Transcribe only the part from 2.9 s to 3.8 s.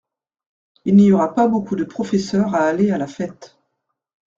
la fête.